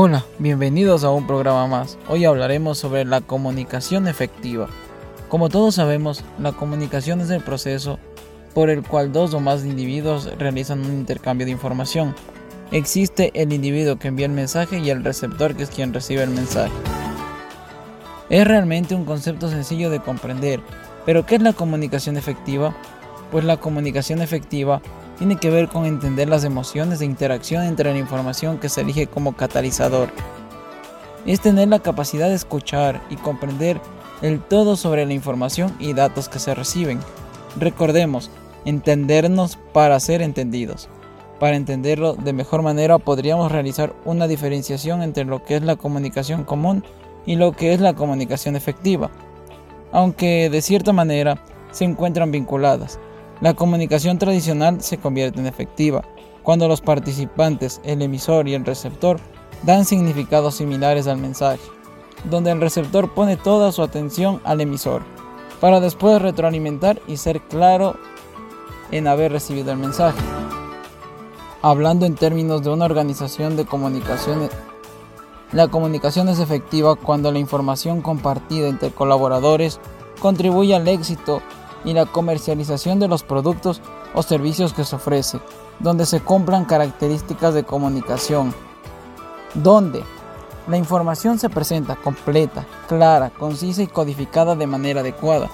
Hola, 0.00 0.24
bienvenidos 0.38 1.02
a 1.02 1.10
un 1.10 1.26
programa 1.26 1.66
más. 1.66 1.98
Hoy 2.06 2.24
hablaremos 2.24 2.78
sobre 2.78 3.04
la 3.04 3.20
comunicación 3.20 4.06
efectiva. 4.06 4.68
Como 5.28 5.48
todos 5.48 5.74
sabemos, 5.74 6.22
la 6.38 6.52
comunicación 6.52 7.20
es 7.20 7.30
el 7.30 7.42
proceso 7.42 7.98
por 8.54 8.70
el 8.70 8.84
cual 8.84 9.10
dos 9.10 9.34
o 9.34 9.40
más 9.40 9.64
individuos 9.64 10.30
realizan 10.38 10.86
un 10.86 10.92
intercambio 10.92 11.46
de 11.46 11.50
información. 11.50 12.14
Existe 12.70 13.32
el 13.34 13.52
individuo 13.52 13.98
que 13.98 14.06
envía 14.06 14.26
el 14.26 14.32
mensaje 14.32 14.78
y 14.78 14.88
el 14.90 15.02
receptor 15.02 15.56
que 15.56 15.64
es 15.64 15.70
quien 15.70 15.92
recibe 15.92 16.22
el 16.22 16.30
mensaje. 16.30 16.70
Es 18.30 18.46
realmente 18.46 18.94
un 18.94 19.04
concepto 19.04 19.48
sencillo 19.50 19.90
de 19.90 19.98
comprender, 19.98 20.60
pero 21.06 21.26
¿qué 21.26 21.34
es 21.34 21.42
la 21.42 21.54
comunicación 21.54 22.16
efectiva? 22.16 22.72
Pues 23.32 23.44
la 23.44 23.56
comunicación 23.56 24.22
efectiva 24.22 24.80
tiene 25.18 25.36
que 25.36 25.50
ver 25.50 25.68
con 25.68 25.84
entender 25.84 26.28
las 26.28 26.44
emociones 26.44 27.00
de 27.00 27.04
interacción 27.04 27.64
entre 27.64 27.92
la 27.92 27.98
información 27.98 28.58
que 28.58 28.68
se 28.68 28.82
elige 28.82 29.08
como 29.08 29.36
catalizador. 29.36 30.10
Es 31.26 31.40
tener 31.40 31.68
la 31.68 31.80
capacidad 31.80 32.28
de 32.28 32.34
escuchar 32.34 33.02
y 33.10 33.16
comprender 33.16 33.80
el 34.22 34.40
todo 34.40 34.76
sobre 34.76 35.04
la 35.06 35.12
información 35.12 35.74
y 35.80 35.92
datos 35.92 36.28
que 36.28 36.38
se 36.38 36.54
reciben. 36.54 37.00
Recordemos, 37.58 38.30
entendernos 38.64 39.58
para 39.72 39.98
ser 39.98 40.22
entendidos. 40.22 40.88
Para 41.40 41.56
entenderlo 41.56 42.14
de 42.14 42.32
mejor 42.32 42.62
manera 42.62 42.98
podríamos 42.98 43.52
realizar 43.52 43.94
una 44.04 44.26
diferenciación 44.26 45.02
entre 45.02 45.24
lo 45.24 45.44
que 45.44 45.56
es 45.56 45.62
la 45.62 45.76
comunicación 45.76 46.44
común 46.44 46.84
y 47.26 47.36
lo 47.36 47.52
que 47.52 47.74
es 47.74 47.80
la 47.80 47.94
comunicación 47.94 48.56
efectiva, 48.56 49.10
aunque 49.92 50.48
de 50.50 50.62
cierta 50.62 50.92
manera 50.92 51.38
se 51.70 51.84
encuentran 51.84 52.32
vinculadas. 52.32 52.98
La 53.40 53.54
comunicación 53.54 54.18
tradicional 54.18 54.80
se 54.80 54.98
convierte 54.98 55.38
en 55.38 55.46
efectiva 55.46 56.02
cuando 56.42 56.66
los 56.66 56.80
participantes, 56.80 57.80
el 57.84 58.02
emisor 58.02 58.48
y 58.48 58.54
el 58.54 58.64
receptor, 58.64 59.20
dan 59.62 59.84
significados 59.84 60.56
similares 60.56 61.06
al 61.06 61.18
mensaje, 61.18 61.62
donde 62.24 62.50
el 62.50 62.60
receptor 62.60 63.14
pone 63.14 63.36
toda 63.36 63.70
su 63.70 63.82
atención 63.82 64.40
al 64.44 64.60
emisor, 64.60 65.02
para 65.60 65.78
después 65.78 66.20
retroalimentar 66.20 67.00
y 67.06 67.16
ser 67.16 67.40
claro 67.42 67.96
en 68.90 69.06
haber 69.06 69.30
recibido 69.30 69.70
el 69.70 69.78
mensaje. 69.78 70.18
Hablando 71.62 72.06
en 72.06 72.14
términos 72.14 72.62
de 72.62 72.70
una 72.70 72.86
organización 72.86 73.56
de 73.56 73.66
comunicaciones, 73.66 74.50
la 75.52 75.68
comunicación 75.68 76.28
es 76.28 76.40
efectiva 76.40 76.96
cuando 76.96 77.30
la 77.30 77.38
información 77.38 78.02
compartida 78.02 78.68
entre 78.68 78.90
colaboradores 78.90 79.80
contribuye 80.20 80.74
al 80.74 80.88
éxito 80.88 81.40
y 81.84 81.92
la 81.92 82.06
comercialización 82.06 82.98
de 82.98 83.08
los 83.08 83.22
productos 83.22 83.80
o 84.14 84.22
servicios 84.22 84.72
que 84.72 84.84
se 84.84 84.96
ofrece, 84.96 85.38
donde 85.80 86.06
se 86.06 86.20
cumplan 86.20 86.64
características 86.64 87.54
de 87.54 87.64
comunicación, 87.64 88.54
donde 89.54 90.02
la 90.66 90.76
información 90.76 91.38
se 91.38 91.48
presenta 91.48 91.96
completa, 91.96 92.66
clara, 92.88 93.30
concisa 93.30 93.82
y 93.82 93.86
codificada 93.86 94.54
de 94.54 94.66
manera 94.66 95.00
adecuada. 95.00 95.50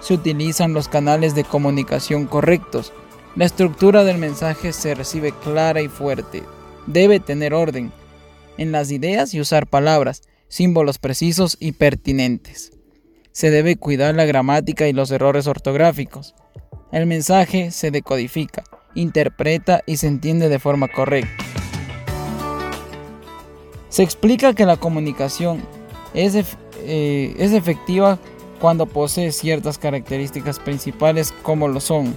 Se 0.00 0.14
utilizan 0.14 0.72
los 0.72 0.88
canales 0.88 1.34
de 1.34 1.44
comunicación 1.44 2.26
correctos. 2.26 2.92
La 3.34 3.44
estructura 3.44 4.04
del 4.04 4.18
mensaje 4.18 4.72
se 4.72 4.94
recibe 4.94 5.32
clara 5.32 5.80
y 5.80 5.88
fuerte. 5.88 6.44
Debe 6.86 7.20
tener 7.20 7.54
orden 7.54 7.92
en 8.58 8.72
las 8.72 8.90
ideas 8.90 9.32
y 9.34 9.40
usar 9.40 9.66
palabras, 9.66 10.22
símbolos 10.48 10.98
precisos 10.98 11.56
y 11.58 11.72
pertinentes 11.72 12.72
se 13.32 13.50
debe 13.50 13.76
cuidar 13.76 14.14
la 14.14 14.24
gramática 14.24 14.86
y 14.86 14.92
los 14.92 15.10
errores 15.10 15.46
ortográficos. 15.46 16.34
El 16.92 17.06
mensaje 17.06 17.70
se 17.70 17.90
decodifica, 17.90 18.64
interpreta 18.94 19.82
y 19.86 19.96
se 19.96 20.06
entiende 20.06 20.48
de 20.48 20.58
forma 20.58 20.88
correcta. 20.88 21.44
Se 23.88 24.02
explica 24.02 24.54
que 24.54 24.66
la 24.66 24.76
comunicación 24.76 25.62
es, 26.14 26.34
eh, 26.84 27.34
es 27.38 27.52
efectiva 27.52 28.18
cuando 28.60 28.86
posee 28.86 29.32
ciertas 29.32 29.76
características 29.78 30.58
principales 30.58 31.32
como 31.42 31.68
lo 31.68 31.80
son 31.80 32.16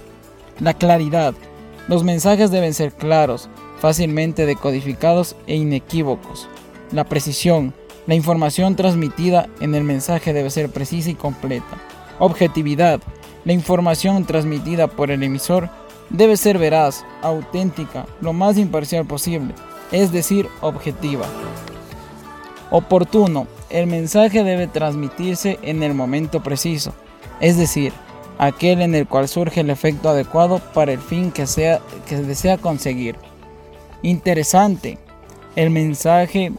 la 0.60 0.74
claridad. 0.74 1.34
Los 1.88 2.04
mensajes 2.04 2.50
deben 2.50 2.74
ser 2.74 2.92
claros, 2.92 3.48
fácilmente 3.78 4.46
decodificados 4.46 5.36
e 5.46 5.56
inequívocos. 5.56 6.48
La 6.92 7.04
precisión. 7.04 7.74
La 8.06 8.14
información 8.14 8.76
transmitida 8.76 9.48
en 9.60 9.74
el 9.74 9.82
mensaje 9.82 10.32
debe 10.32 10.50
ser 10.50 10.70
precisa 10.70 11.10
y 11.10 11.14
completa. 11.14 11.76
Objetividad. 12.18 13.00
La 13.44 13.52
información 13.52 14.24
transmitida 14.24 14.86
por 14.86 15.10
el 15.10 15.22
emisor 15.22 15.68
debe 16.10 16.36
ser 16.36 16.58
veraz, 16.58 17.04
auténtica, 17.22 18.06
lo 18.20 18.32
más 18.32 18.58
imparcial 18.58 19.06
posible, 19.06 19.54
es 19.90 20.12
decir, 20.12 20.48
objetiva. 20.60 21.26
Oportuno. 22.70 23.46
El 23.70 23.88
mensaje 23.88 24.44
debe 24.44 24.68
transmitirse 24.68 25.58
en 25.62 25.82
el 25.82 25.92
momento 25.92 26.40
preciso, 26.42 26.92
es 27.40 27.56
decir, 27.56 27.92
aquel 28.38 28.80
en 28.80 28.94
el 28.94 29.08
cual 29.08 29.26
surge 29.26 29.60
el 29.60 29.70
efecto 29.70 30.08
adecuado 30.08 30.60
para 30.72 30.92
el 30.92 31.00
fin 31.00 31.32
que, 31.32 31.46
sea, 31.46 31.80
que 32.08 32.16
desea 32.16 32.58
conseguir. 32.58 33.16
Interesante. 34.02 34.98
El 35.56 35.70
mensaje 35.70 36.52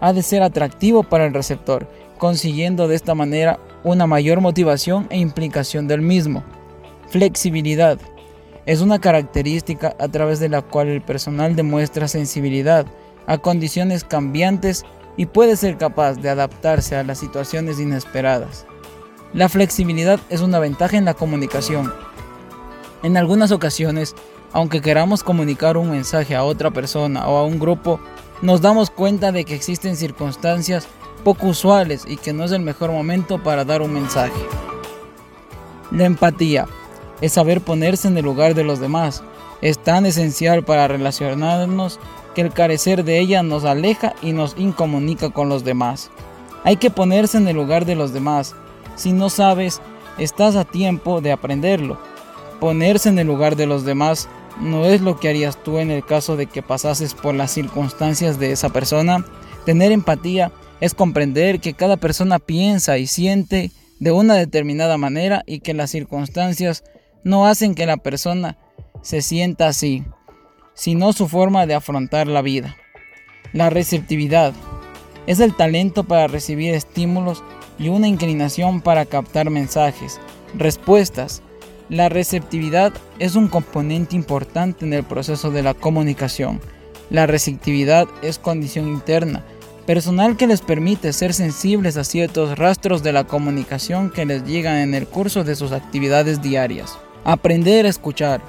ha 0.00 0.12
de 0.12 0.22
ser 0.22 0.42
atractivo 0.42 1.02
para 1.02 1.26
el 1.26 1.34
receptor, 1.34 1.88
consiguiendo 2.18 2.88
de 2.88 2.96
esta 2.96 3.14
manera 3.14 3.58
una 3.84 4.06
mayor 4.06 4.40
motivación 4.40 5.06
e 5.10 5.18
implicación 5.18 5.88
del 5.88 6.02
mismo. 6.02 6.42
Flexibilidad. 7.08 7.98
Es 8.66 8.80
una 8.80 8.98
característica 8.98 9.96
a 9.98 10.08
través 10.08 10.38
de 10.38 10.48
la 10.48 10.62
cual 10.62 10.88
el 10.88 11.02
personal 11.02 11.56
demuestra 11.56 12.08
sensibilidad 12.08 12.86
a 13.26 13.38
condiciones 13.38 14.04
cambiantes 14.04 14.84
y 15.16 15.26
puede 15.26 15.56
ser 15.56 15.76
capaz 15.76 16.14
de 16.14 16.30
adaptarse 16.30 16.96
a 16.96 17.04
las 17.04 17.18
situaciones 17.18 17.78
inesperadas. 17.78 18.66
La 19.32 19.48
flexibilidad 19.48 20.18
es 20.28 20.40
una 20.40 20.58
ventaja 20.58 20.96
en 20.96 21.04
la 21.04 21.14
comunicación. 21.14 21.92
En 23.02 23.16
algunas 23.16 23.52
ocasiones, 23.52 24.14
aunque 24.52 24.80
queramos 24.80 25.22
comunicar 25.22 25.76
un 25.76 25.90
mensaje 25.90 26.34
a 26.34 26.44
otra 26.44 26.70
persona 26.70 27.28
o 27.28 27.38
a 27.38 27.44
un 27.44 27.58
grupo, 27.58 28.00
nos 28.42 28.60
damos 28.60 28.90
cuenta 28.90 29.32
de 29.32 29.44
que 29.44 29.54
existen 29.54 29.96
circunstancias 29.96 30.88
poco 31.24 31.48
usuales 31.48 32.04
y 32.06 32.16
que 32.16 32.32
no 32.32 32.44
es 32.44 32.52
el 32.52 32.62
mejor 32.62 32.90
momento 32.90 33.42
para 33.42 33.64
dar 33.64 33.82
un 33.82 33.92
mensaje. 33.92 34.32
La 35.90 36.04
empatía 36.04 36.66
es 37.20 37.32
saber 37.32 37.60
ponerse 37.60 38.08
en 38.08 38.16
el 38.16 38.24
lugar 38.24 38.54
de 38.54 38.64
los 38.64 38.80
demás. 38.80 39.22
Es 39.60 39.78
tan 39.78 40.06
esencial 40.06 40.64
para 40.64 40.88
relacionarnos 40.88 41.98
que 42.34 42.40
el 42.40 42.52
carecer 42.52 43.04
de 43.04 43.18
ella 43.18 43.42
nos 43.42 43.64
aleja 43.64 44.14
y 44.22 44.32
nos 44.32 44.56
incomunica 44.56 45.30
con 45.30 45.48
los 45.48 45.64
demás. 45.64 46.10
Hay 46.64 46.76
que 46.76 46.90
ponerse 46.90 47.36
en 47.36 47.48
el 47.48 47.56
lugar 47.56 47.84
de 47.84 47.96
los 47.96 48.12
demás. 48.12 48.54
Si 48.96 49.12
no 49.12 49.28
sabes, 49.28 49.82
estás 50.16 50.56
a 50.56 50.64
tiempo 50.64 51.20
de 51.20 51.32
aprenderlo. 51.32 51.98
Ponerse 52.58 53.08
en 53.08 53.18
el 53.18 53.26
lugar 53.26 53.56
de 53.56 53.66
los 53.66 53.84
demás 53.84 54.28
no 54.58 54.84
es 54.84 55.00
lo 55.00 55.18
que 55.18 55.28
harías 55.28 55.62
tú 55.62 55.78
en 55.78 55.90
el 55.90 56.04
caso 56.04 56.36
de 56.36 56.46
que 56.46 56.62
pasases 56.62 57.14
por 57.14 57.34
las 57.34 57.50
circunstancias 57.50 58.38
de 58.38 58.52
esa 58.52 58.70
persona. 58.70 59.24
Tener 59.64 59.92
empatía 59.92 60.52
es 60.80 60.94
comprender 60.94 61.60
que 61.60 61.74
cada 61.74 61.96
persona 61.96 62.38
piensa 62.38 62.98
y 62.98 63.06
siente 63.06 63.70
de 63.98 64.12
una 64.12 64.34
determinada 64.34 64.96
manera 64.96 65.42
y 65.46 65.60
que 65.60 65.74
las 65.74 65.90
circunstancias 65.90 66.84
no 67.22 67.46
hacen 67.46 67.74
que 67.74 67.86
la 67.86 67.98
persona 67.98 68.56
se 69.02 69.22
sienta 69.22 69.68
así, 69.68 70.04
sino 70.74 71.12
su 71.12 71.28
forma 71.28 71.66
de 71.66 71.74
afrontar 71.74 72.26
la 72.26 72.42
vida. 72.42 72.76
La 73.52 73.70
receptividad 73.70 74.54
es 75.26 75.40
el 75.40 75.54
talento 75.54 76.04
para 76.04 76.26
recibir 76.26 76.74
estímulos 76.74 77.44
y 77.78 77.88
una 77.88 78.08
inclinación 78.08 78.80
para 78.80 79.06
captar 79.06 79.50
mensajes, 79.50 80.20
respuestas, 80.54 81.42
la 81.90 82.08
receptividad 82.08 82.92
es 83.18 83.34
un 83.34 83.48
componente 83.48 84.14
importante 84.14 84.84
en 84.86 84.92
el 84.92 85.02
proceso 85.02 85.50
de 85.50 85.64
la 85.64 85.74
comunicación. 85.74 86.60
La 87.10 87.26
receptividad 87.26 88.06
es 88.22 88.38
condición 88.38 88.86
interna, 88.86 89.44
personal 89.86 90.36
que 90.36 90.46
les 90.46 90.60
permite 90.60 91.12
ser 91.12 91.34
sensibles 91.34 91.96
a 91.96 92.04
ciertos 92.04 92.56
rastros 92.56 93.02
de 93.02 93.12
la 93.12 93.24
comunicación 93.24 94.10
que 94.10 94.24
les 94.24 94.44
llegan 94.44 94.76
en 94.76 94.94
el 94.94 95.08
curso 95.08 95.42
de 95.42 95.56
sus 95.56 95.72
actividades 95.72 96.40
diarias. 96.40 96.96
Aprender 97.24 97.86
a 97.86 97.88
escuchar, 97.88 98.40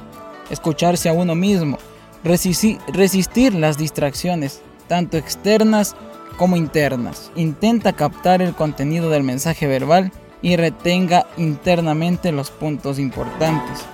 escucharse 0.52 1.10
a 1.10 1.14
uno 1.14 1.34
mismo, 1.34 1.80
resistir, 2.24 3.56
las 3.56 3.76
distracciones, 3.76 4.62
tanto 4.88 5.18
externas 5.18 5.96
como 6.38 6.58
internas. 6.58 7.32
Intenta 7.36 7.94
captar 7.94 8.44
el 8.44 8.54
contenido 8.54 9.10
del 9.10 9.24
mensaje 9.24 9.66
verbal 9.66 10.12
y 10.42 10.56
retenga 10.56 11.28
internamente 11.38 12.32
los 12.32 12.50
puntos 12.50 13.00
importantes. 13.00 13.86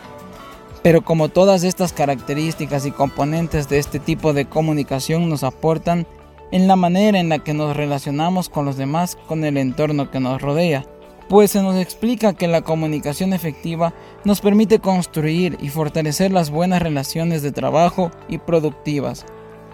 Pero 0.83 1.03
como 1.03 1.29
todas 1.29 1.63
estas 1.63 1.91
características 1.91 2.85
y 2.85 2.91
componentes 2.91 3.67
de 3.67 3.79
este 3.79 3.99
tipo 3.99 4.33
de 4.33 4.45
comunicación 4.45 5.29
nos 5.29 5.43
aportan 5.43 6.07
en 6.51 6.67
la 6.67 6.75
manera 6.75 7.19
en 7.19 7.29
la 7.29 7.39
que 7.39 7.53
nos 7.53 7.75
relacionamos 7.75 8.47
con 8.49 8.65
los 8.65 8.77
demás, 8.77 9.17
con 9.27 9.43
el 9.43 9.57
entorno 9.57 10.09
que 10.09 10.19
nos 10.19 10.41
rodea, 10.41 10.85
pues 11.27 11.51
se 11.51 11.61
nos 11.61 11.75
explica 11.75 12.33
que 12.33 12.47
la 12.47 12.61
comunicación 12.61 13.33
efectiva 13.33 13.93
nos 14.23 14.39
permite 14.39 14.79
construir 14.79 15.57
y 15.61 15.69
fortalecer 15.69 16.31
las 16.31 16.49
buenas 16.49 16.81
relaciones 16.81 17.41
de 17.41 17.51
trabajo 17.51 18.11
y 18.29 18.37
productivas. 18.37 19.25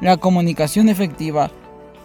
La 0.02 0.18
comunicación 0.18 0.90
efectiva 0.90 1.52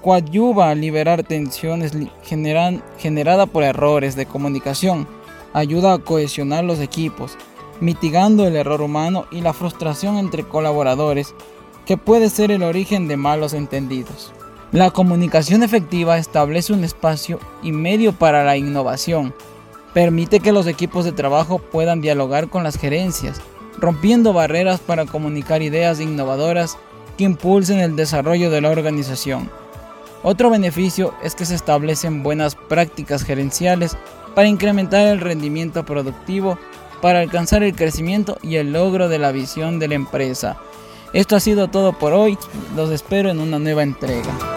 coadyuva 0.02 0.70
a 0.70 0.74
liberar 0.74 1.22
tensiones 1.22 1.92
generadas 2.22 3.48
por 3.48 3.62
errores 3.62 4.16
de 4.16 4.26
comunicación, 4.26 5.06
ayuda 5.52 5.94
a 5.94 5.98
cohesionar 5.98 6.64
los 6.64 6.80
equipos, 6.80 7.36
mitigando 7.80 8.46
el 8.46 8.56
error 8.56 8.80
humano 8.82 9.26
y 9.30 9.40
la 9.40 9.52
frustración 9.52 10.16
entre 10.16 10.44
colaboradores, 10.44 11.34
que 11.86 11.96
puede 11.96 12.30
ser 12.30 12.50
el 12.50 12.62
origen 12.62 13.08
de 13.08 13.16
malos 13.16 13.54
entendidos. 13.54 14.32
La 14.72 14.90
comunicación 14.90 15.62
efectiva 15.62 16.18
establece 16.18 16.72
un 16.74 16.84
espacio 16.84 17.38
y 17.62 17.72
medio 17.72 18.12
para 18.12 18.44
la 18.44 18.56
innovación, 18.56 19.34
permite 19.94 20.40
que 20.40 20.52
los 20.52 20.66
equipos 20.66 21.04
de 21.06 21.12
trabajo 21.12 21.58
puedan 21.58 22.02
dialogar 22.02 22.48
con 22.48 22.64
las 22.64 22.76
gerencias, 22.76 23.40
rompiendo 23.78 24.32
barreras 24.32 24.80
para 24.80 25.06
comunicar 25.06 25.62
ideas 25.62 26.00
innovadoras 26.00 26.76
que 27.16 27.24
impulsen 27.24 27.80
el 27.80 27.96
desarrollo 27.96 28.50
de 28.50 28.60
la 28.60 28.70
organización. 28.70 29.50
Otro 30.22 30.50
beneficio 30.50 31.14
es 31.22 31.34
que 31.34 31.46
se 31.46 31.54
establecen 31.54 32.22
buenas 32.22 32.54
prácticas 32.54 33.22
gerenciales 33.22 33.96
para 34.34 34.48
incrementar 34.48 35.06
el 35.06 35.20
rendimiento 35.20 35.84
productivo, 35.84 36.58
para 37.00 37.20
alcanzar 37.20 37.62
el 37.62 37.74
crecimiento 37.74 38.38
y 38.42 38.56
el 38.56 38.72
logro 38.72 39.08
de 39.08 39.18
la 39.18 39.32
visión 39.32 39.78
de 39.78 39.88
la 39.88 39.94
empresa. 39.94 40.58
Esto 41.12 41.36
ha 41.36 41.40
sido 41.40 41.68
todo 41.68 41.92
por 41.92 42.12
hoy, 42.12 42.36
los 42.76 42.90
espero 42.90 43.30
en 43.30 43.40
una 43.40 43.58
nueva 43.58 43.82
entrega. 43.82 44.47